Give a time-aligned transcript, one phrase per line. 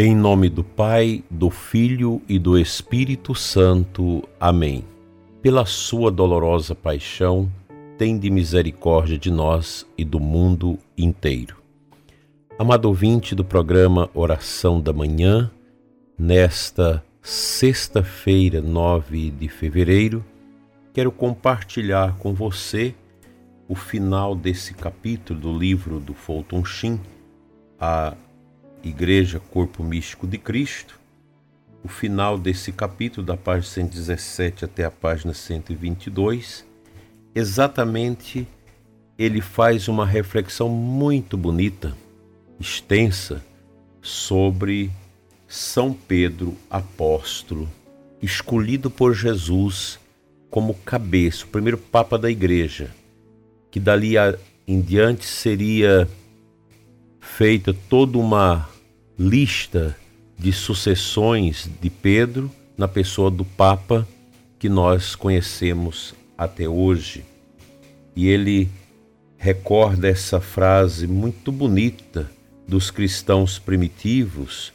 [0.00, 4.22] Em nome do Pai, do Filho e do Espírito Santo.
[4.38, 4.84] Amém.
[5.42, 7.50] Pela sua dolorosa paixão,
[7.98, 11.56] tende misericórdia de nós e do mundo inteiro.
[12.56, 15.50] Amado ouvinte do programa Oração da Manhã,
[16.16, 20.24] nesta sexta-feira, 9 de fevereiro,
[20.94, 22.94] quero compartilhar com você
[23.66, 27.00] o final desse capítulo do livro do Fulton Sheen,
[27.80, 28.14] a
[28.82, 30.98] Igreja Corpo Místico de Cristo,
[31.82, 36.64] o final desse capítulo, da página 117 até a página 122,
[37.34, 38.46] exatamente
[39.18, 41.96] ele faz uma reflexão muito bonita,
[42.60, 43.44] extensa,
[44.00, 44.90] sobre
[45.46, 47.68] São Pedro apóstolo,
[48.22, 49.98] escolhido por Jesus
[50.50, 52.90] como cabeça, o primeiro Papa da Igreja,
[53.70, 54.14] que dali
[54.66, 56.08] em diante seria
[57.36, 58.68] feita toda uma
[59.16, 59.96] lista
[60.36, 64.06] de sucessões de Pedro na pessoa do Papa
[64.58, 67.24] que nós conhecemos até hoje.
[68.16, 68.68] E ele
[69.36, 72.28] recorda essa frase muito bonita
[72.66, 74.72] dos cristãos primitivos,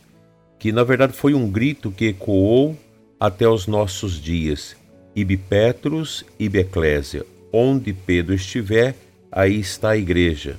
[0.57, 2.77] que na verdade foi um grito que ecoou
[3.19, 4.75] até os nossos dias.
[5.15, 7.25] Ibi Petrus, ibi Ecclesia.
[7.51, 8.95] Onde Pedro estiver,
[9.31, 10.57] aí está a igreja.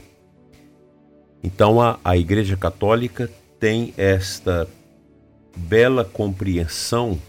[1.44, 4.66] Então a, a Igreja Católica tem esta
[5.54, 7.20] bela compreensão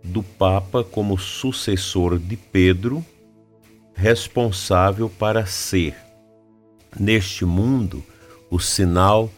[0.00, 3.04] do Papa como sucessor de Pedro,
[3.92, 5.96] responsável para ser,
[6.98, 8.04] neste mundo,
[8.48, 9.28] o sinal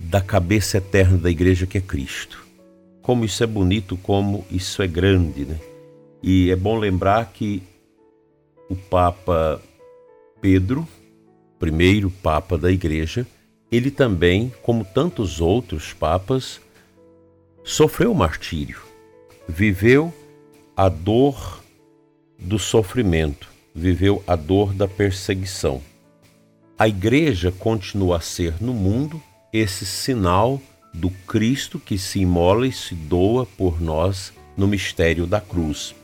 [0.00, 2.46] da cabeça eterna da Igreja que é Cristo.
[3.02, 5.60] Como isso é bonito, como isso é grande, né?
[6.22, 7.62] E é bom lembrar que
[8.70, 9.60] o Papa
[10.40, 10.88] Pedro,
[11.58, 13.26] primeiro Papa da Igreja,
[13.72, 16.60] ele também, como tantos outros papas,
[17.64, 18.82] sofreu martírio,
[19.48, 20.12] viveu
[20.76, 21.64] a dor
[22.38, 25.80] do sofrimento, viveu a dor da perseguição.
[26.78, 30.60] A igreja continua a ser no mundo esse sinal
[30.92, 35.94] do Cristo que se imola e se doa por nós no mistério da cruz.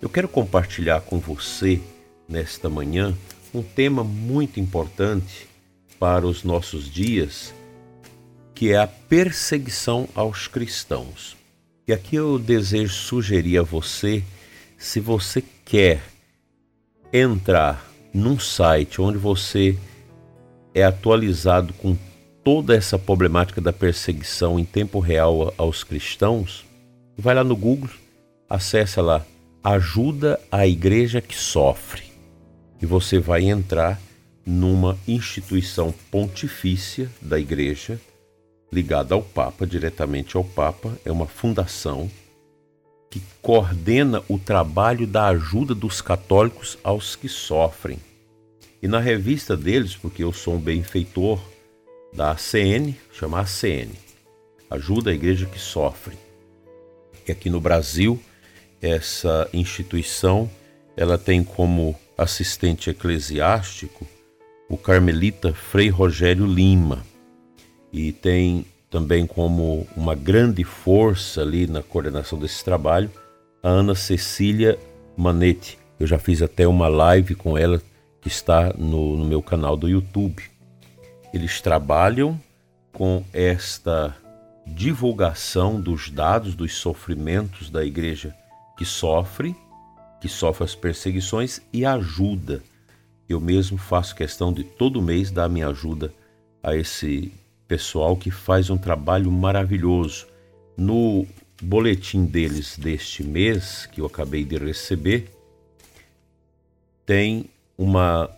[0.00, 1.80] Eu quero compartilhar com você
[2.28, 3.12] nesta manhã
[3.52, 5.48] um tema muito importante
[5.98, 7.54] para os nossos dias,
[8.54, 11.36] que é a perseguição aos cristãos.
[11.86, 14.22] E aqui eu desejo sugerir a você,
[14.76, 16.02] se você quer
[17.12, 19.78] entrar num site onde você
[20.74, 21.96] é atualizado com
[22.44, 26.64] toda essa problemática da perseguição em tempo real aos cristãos,
[27.16, 27.90] vai lá no Google,
[28.48, 29.24] acessa lá
[29.62, 32.04] Ajuda a Igreja que Sofre
[32.80, 34.00] e você vai entrar
[34.48, 38.00] numa instituição pontifícia da Igreja,
[38.72, 42.10] ligada ao Papa, diretamente ao Papa, é uma fundação
[43.10, 47.98] que coordena o trabalho da ajuda dos católicos aos que sofrem.
[48.80, 51.38] E na revista deles, porque eu sou um benfeitor
[52.10, 53.90] da ACN, chama ACN,
[54.70, 56.16] Ajuda a Igreja que Sofre.
[57.26, 58.18] E aqui no Brasil,
[58.80, 60.50] essa instituição,
[60.96, 64.06] ela tem como assistente eclesiástico
[64.68, 67.02] o carmelita Frei Rogério Lima
[67.92, 73.10] e tem também como uma grande força ali na coordenação desse trabalho
[73.62, 74.78] a Ana Cecília
[75.16, 75.78] Manetti.
[75.98, 77.82] Eu já fiz até uma live com ela
[78.20, 80.42] que está no, no meu canal do YouTube.
[81.32, 82.40] Eles trabalham
[82.92, 84.14] com esta
[84.66, 88.34] divulgação dos dados dos sofrimentos da igreja
[88.76, 89.56] que sofre,
[90.20, 92.62] que sofre as perseguições e ajuda
[93.28, 96.12] eu mesmo faço questão de todo mês dar minha ajuda
[96.62, 97.32] a esse
[97.66, 100.26] pessoal que faz um trabalho maravilhoso.
[100.76, 101.26] No
[101.62, 105.30] boletim deles deste mês, que eu acabei de receber,
[107.04, 107.46] tem
[107.76, 108.30] uma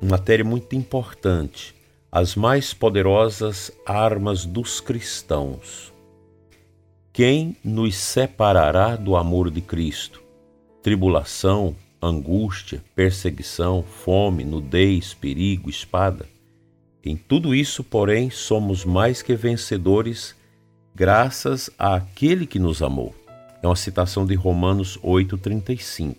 [0.00, 1.74] matéria muito importante:
[2.10, 5.92] as mais poderosas armas dos cristãos.
[7.12, 10.22] Quem nos separará do amor de Cristo?
[10.82, 16.26] Tribulação, angústia, perseguição, fome, nudez, perigo, espada.
[17.04, 20.34] Em tudo isso, porém, somos mais que vencedores
[20.94, 23.14] graças àquele que nos amou.
[23.62, 26.16] É uma citação de Romanos 8,35.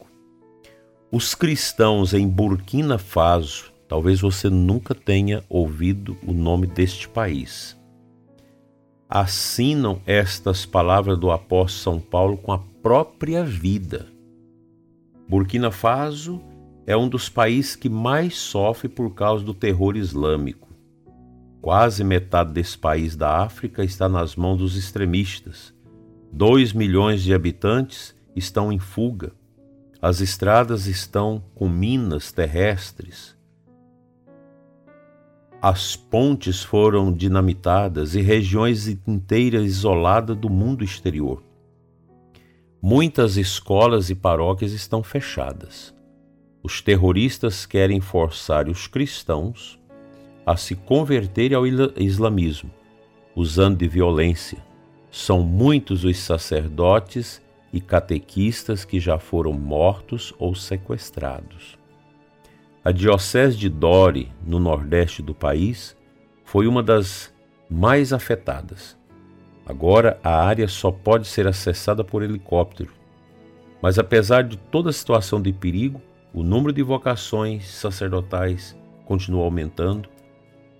[1.11, 7.77] Os cristãos em Burkina Faso, talvez você nunca tenha ouvido o nome deste país,
[9.09, 14.07] assinam estas palavras do apóstolo São Paulo com a própria vida.
[15.27, 16.41] Burkina Faso
[16.85, 20.69] é um dos países que mais sofre por causa do terror islâmico.
[21.61, 25.73] Quase metade desse país da África está nas mãos dos extremistas.
[26.31, 29.31] Dois milhões de habitantes estão em fuga.
[30.01, 33.37] As estradas estão com minas terrestres.
[35.61, 41.43] As pontes foram dinamitadas e regiões inteiras isoladas do mundo exterior.
[42.83, 45.93] Muitas escolas e paróquias estão fechadas.
[46.63, 49.79] Os terroristas querem forçar os cristãos
[50.43, 52.71] a se converterem ao islamismo,
[53.35, 54.57] usando de violência.
[55.11, 57.39] São muitos os sacerdotes
[57.71, 61.77] e catequistas que já foram mortos ou sequestrados.
[62.83, 65.95] A Diocese de Dori, no nordeste do país,
[66.43, 67.31] foi uma das
[67.69, 68.97] mais afetadas.
[69.71, 72.91] Agora a área só pode ser acessada por helicóptero.
[73.81, 76.01] Mas apesar de toda a situação de perigo,
[76.33, 80.09] o número de vocações sacerdotais continua aumentando.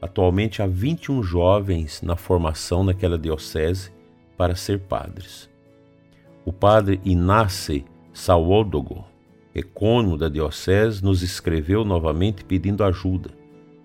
[0.01, 3.93] Atualmente há 21 jovens na formação naquela diocese
[4.35, 5.49] para ser padres.
[6.43, 9.05] O padre Inácio Sawoldogo
[9.55, 13.29] ecônomo da diocese, nos escreveu novamente pedindo ajuda.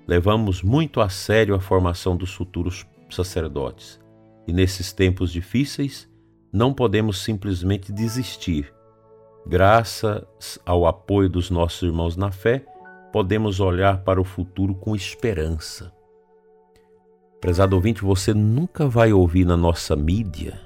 [0.04, 4.04] Levamos muito a sério a formação dos futuros sacerdotes
[4.46, 6.08] e nesses tempos difíceis
[6.52, 8.72] não podemos simplesmente desistir.
[9.46, 12.64] Graças ao apoio dos nossos irmãos na fé,
[13.12, 15.93] podemos olhar para o futuro com esperança.
[17.40, 20.60] Prezado ouvinte, você nunca vai ouvir na nossa mídia,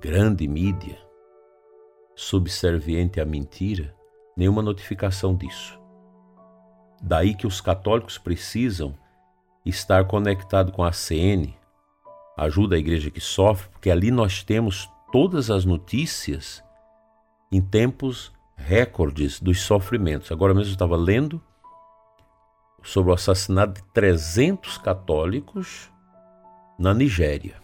[0.00, 0.98] grande mídia,
[2.14, 3.94] subserviente à mentira,
[4.36, 5.80] nenhuma notificação disso.
[7.02, 8.94] Daí que os católicos precisam
[9.64, 11.54] estar conectado com a CN,
[12.36, 16.62] ajuda a igreja que sofre, porque ali nós temos todas as notícias
[17.50, 20.30] em tempos recordes dos sofrimentos.
[20.30, 21.40] Agora mesmo eu estava lendo
[22.82, 25.90] sobre o assassinato de 300 católicos
[26.78, 27.56] na Nigéria,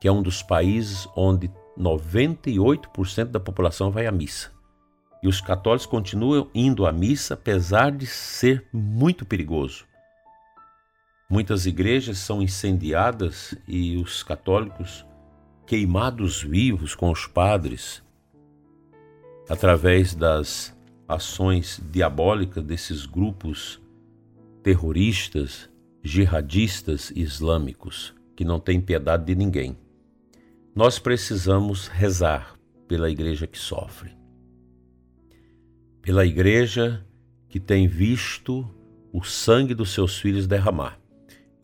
[0.00, 4.52] que é um dos países onde 98% da população vai à missa.
[5.22, 9.86] E os católicos continuam indo à missa, apesar de ser muito perigoso.
[11.28, 15.04] Muitas igrejas são incendiadas e os católicos
[15.66, 18.02] queimados vivos com os padres
[19.48, 20.76] através das
[21.08, 23.80] ações diabólicas desses grupos
[24.62, 25.68] terroristas,
[26.02, 29.76] jihadistas islâmicos que não têm piedade de ninguém.
[30.74, 32.54] Nós precisamos rezar
[32.88, 34.14] pela igreja que sofre,
[36.02, 37.06] pela igreja
[37.48, 38.68] que tem visto
[39.12, 41.03] o sangue dos seus filhos derramar.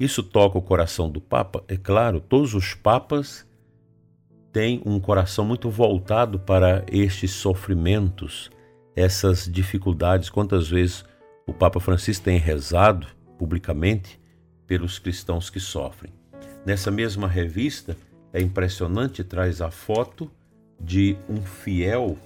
[0.00, 1.62] Isso toca o coração do Papa?
[1.68, 3.46] É claro, todos os papas
[4.50, 8.50] têm um coração muito voltado para estes sofrimentos,
[8.96, 10.30] essas dificuldades.
[10.30, 11.04] Quantas vezes
[11.46, 13.06] o Papa Francisco tem rezado
[13.38, 14.18] publicamente
[14.66, 16.12] pelos cristãos que sofrem.
[16.64, 17.94] Nessa mesma revista,
[18.32, 20.30] é impressionante, traz a foto
[20.80, 22.16] de um fiel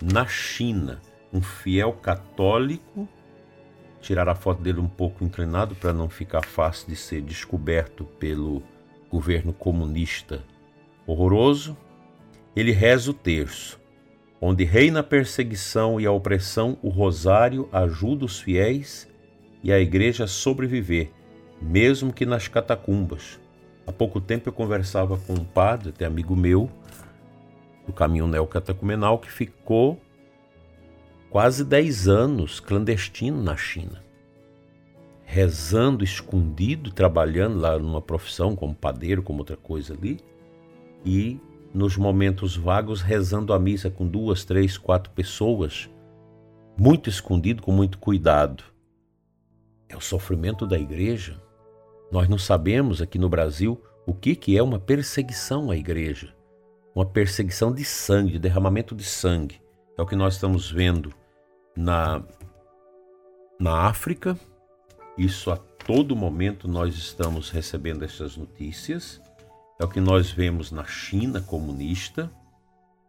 [0.00, 1.02] na China,
[1.32, 3.06] um fiel católico.
[4.02, 8.60] Tirar a foto dele um pouco inclinado para não ficar fácil de ser descoberto pelo
[9.08, 10.42] governo comunista
[11.06, 11.76] horroroso.
[12.54, 13.80] Ele reza o terço,
[14.40, 19.08] onde reina a perseguição e a opressão, o rosário ajuda os fiéis
[19.62, 21.10] e a igreja a sobreviver,
[21.60, 23.38] mesmo que nas catacumbas.
[23.86, 26.68] Há pouco tempo eu conversava com um padre, até amigo meu,
[27.86, 30.00] do caminho neocatecumenal, que ficou
[31.32, 34.04] quase 10 anos clandestino na China,
[35.24, 40.20] rezando escondido, trabalhando lá numa profissão como padeiro, como outra coisa ali,
[41.04, 41.40] e
[41.74, 45.90] nos momentos vagos rezando a missa com duas, três, quatro pessoas,
[46.76, 48.62] muito escondido, com muito cuidado.
[49.88, 51.40] É o sofrimento da igreja
[52.12, 56.34] nós não sabemos aqui no Brasil o que, que é uma perseguição à igreja.
[56.94, 59.62] Uma perseguição de sangue, de derramamento de sangue.
[59.96, 61.14] É o que nós estamos vendo
[61.76, 62.22] na,
[63.58, 64.38] na África.
[65.16, 69.20] Isso a todo momento nós estamos recebendo essas notícias.
[69.80, 72.30] É o que nós vemos na China comunista,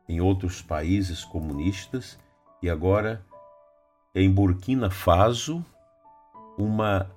[0.08, 2.18] em outros países comunistas
[2.62, 3.26] e agora
[4.16, 5.66] em Burkina Faso,
[6.58, 7.12] uma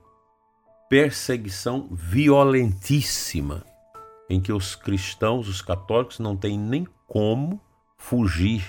[0.89, 3.65] perseguição violentíssima,
[4.31, 7.61] em que os cristãos, os católicos, não têm nem como
[7.97, 8.65] fugir.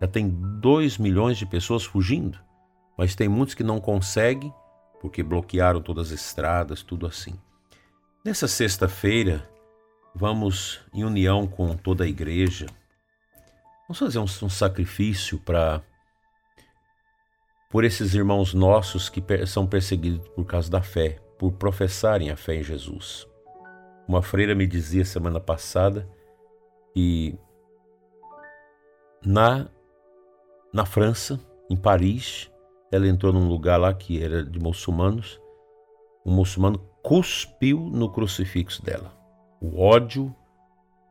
[0.00, 0.28] Já tem
[0.60, 2.38] dois milhões de pessoas fugindo,
[2.96, 4.52] mas tem muitos que não conseguem
[5.00, 7.34] porque bloquearam todas as estradas, tudo assim.
[8.24, 9.48] Nessa sexta-feira,
[10.14, 12.66] vamos, em união com toda a igreja,
[13.86, 15.82] vamos fazer um, um sacrifício para
[17.68, 22.54] por esses irmãos nossos que são perseguidos por causa da fé, por professarem a fé
[22.54, 23.26] em Jesus.
[24.06, 26.08] Uma freira me dizia semana passada
[26.94, 27.36] que
[29.24, 29.68] na,
[30.74, 31.38] na França,
[31.70, 32.50] em Paris,
[32.90, 35.40] ela entrou num lugar lá que era de muçulmanos.
[36.26, 39.16] Um muçulmano cuspiu no crucifixo dela.
[39.60, 40.34] O ódio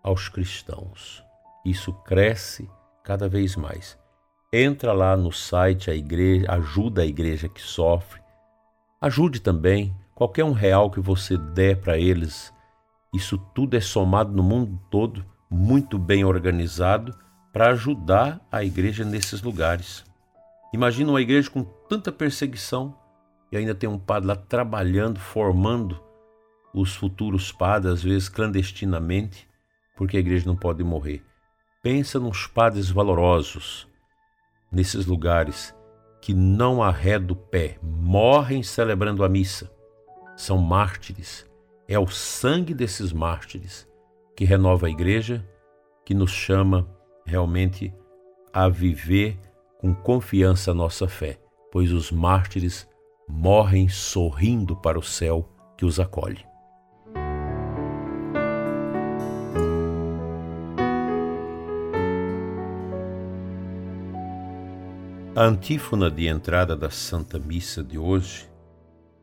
[0.03, 1.24] aos cristãos.
[1.65, 2.70] Isso cresce
[3.05, 3.98] cada vez mais.
[4.51, 8.22] Entra lá no site a igreja, ajuda a igreja que sofre.
[9.00, 12.53] Ajude também qualquer um real que você der para eles.
[13.13, 17.23] Isso tudo é somado no mundo todo, muito bem organizado
[17.54, 20.04] para ajudar a igreja nesses lugares.
[20.74, 22.98] Imagina uma igreja com tanta perseguição
[23.52, 26.02] e ainda tem um padre lá trabalhando, formando
[26.74, 29.48] os futuros padres, às vezes clandestinamente,
[29.96, 31.24] porque a igreja não pode morrer.
[31.84, 33.88] Pensa nos padres valorosos
[34.72, 35.76] nesses lugares
[36.20, 39.72] que não arredam o pé, morrem celebrando a missa.
[40.36, 41.46] São mártires.
[41.88, 43.88] É o sangue desses mártires
[44.36, 45.48] que renova a igreja,
[46.04, 46.88] que nos chama
[47.25, 47.94] realmente
[48.51, 49.39] a viver
[49.80, 51.39] com confiança a nossa fé,
[51.72, 52.88] pois os mártires
[53.27, 56.46] morrem sorrindo para o céu que os acolhe.
[65.36, 68.48] A antífona de entrada da Santa Missa de hoje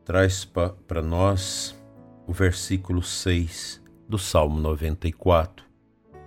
[0.03, 1.73] traz para nós
[2.27, 5.70] o versículo 6 do Salmo 94,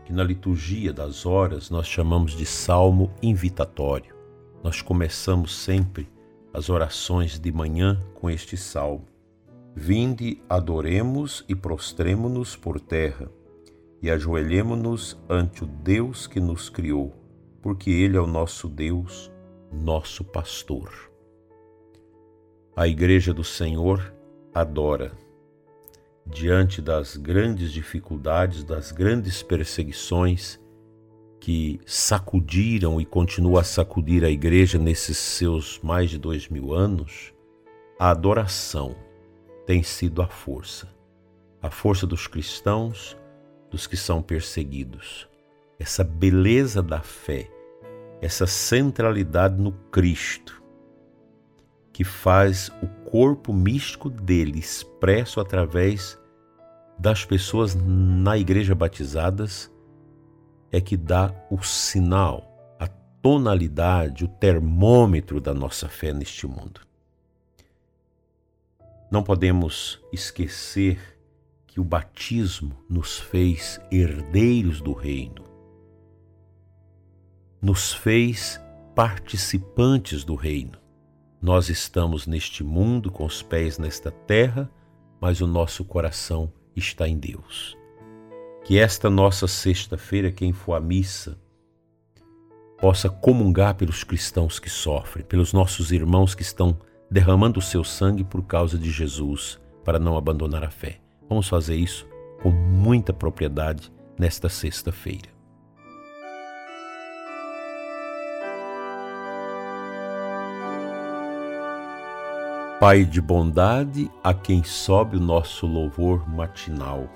[0.05, 4.15] que na liturgia das horas nós chamamos de salmo invitatório.
[4.63, 6.09] Nós começamos sempre
[6.53, 9.07] as orações de manhã com este salmo.
[9.75, 13.29] Vinde, adoremos e prostremo-nos por terra,
[14.01, 17.13] e ajoelhemo-nos ante o Deus que nos criou,
[17.61, 19.33] porque Ele é o nosso Deus
[19.73, 21.11] nosso pastor.
[22.77, 24.15] A Igreja do Senhor
[24.53, 25.13] adora.
[26.27, 30.61] Diante das grandes dificuldades, das grandes perseguições
[31.41, 37.35] que sacudiram e continuam a sacudir a Igreja nesses seus mais de dois mil anos,
[37.99, 38.97] a adoração
[39.67, 40.89] tem sido a força.
[41.61, 43.17] A força dos cristãos,
[43.71, 45.29] dos que são perseguidos.
[45.79, 47.51] Essa beleza da fé
[48.25, 50.63] essa centralidade no Cristo,
[51.95, 56.19] que faz o corpo místico dele expresso através
[56.99, 59.73] das pessoas na igreja batizadas,
[60.71, 66.83] é que dá o sinal, a tonalidade, o termômetro da nossa fé neste mundo.
[69.11, 71.19] Não podemos esquecer
[71.67, 75.55] que o batismo nos fez herdeiros do reino
[77.65, 78.61] nos fez
[78.95, 80.84] participantes do reino.
[81.45, 84.71] Nós estamos neste mundo com os pés nesta terra,
[85.21, 87.77] mas o nosso coração está em Deus.
[88.65, 91.39] Que esta nossa sexta-feira, quem for à missa,
[92.81, 96.79] possa comungar pelos cristãos que sofrem, pelos nossos irmãos que estão
[97.11, 100.99] derramando o seu sangue por causa de Jesus, para não abandonar a fé.
[101.29, 102.09] Vamos fazer isso
[102.43, 105.34] com muita propriedade nesta sexta-feira.
[112.85, 117.09] Pai de bondade, a quem sobe o nosso louvor matinal.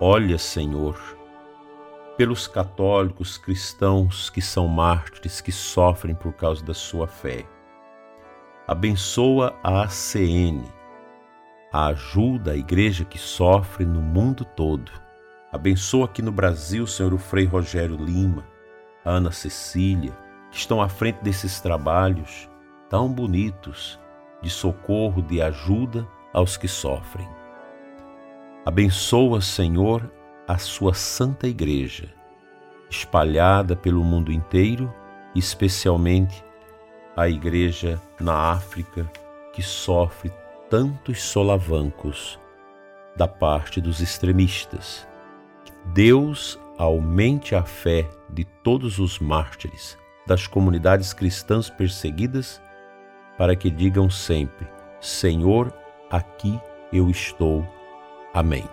[0.00, 0.98] Olha, Senhor,
[2.16, 7.46] pelos católicos cristãos que são mártires, que sofrem por causa da sua fé.
[8.66, 10.64] Abençoa a ACN,
[11.72, 14.90] a ajuda a igreja que sofre no mundo todo.
[15.52, 18.44] Abençoa aqui no Brasil, Senhor, o Frei Rogério Lima,
[19.04, 20.18] a Ana Cecília,
[20.50, 22.50] que estão à frente desses trabalhos
[22.90, 24.02] tão bonitos
[24.42, 27.28] de socorro, de ajuda aos que sofrem.
[28.66, 30.10] Abençoa, Senhor,
[30.46, 32.12] a sua santa igreja,
[32.90, 34.92] espalhada pelo mundo inteiro,
[35.34, 36.44] especialmente
[37.16, 39.10] a igreja na África,
[39.52, 40.32] que sofre
[40.68, 42.38] tantos solavancos
[43.16, 45.06] da parte dos extremistas.
[45.64, 52.60] Que Deus aumente a fé de todos os mártires das comunidades cristãs perseguidas
[53.36, 54.66] para que digam sempre:
[55.00, 55.72] Senhor,
[56.10, 56.58] aqui
[56.92, 57.66] eu estou.
[58.32, 58.64] Amém.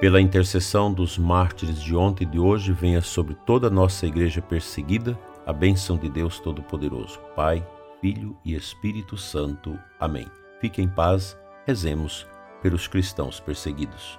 [0.00, 4.42] Pela intercessão dos mártires de ontem e de hoje, venha sobre toda a nossa igreja
[4.42, 7.66] perseguida a bênção de Deus Todo-Poderoso, Pai,
[8.00, 9.78] Filho e Espírito Santo.
[9.98, 10.26] Amém.
[10.60, 12.26] Fique em paz, rezemos
[12.60, 14.18] pelos cristãos perseguidos.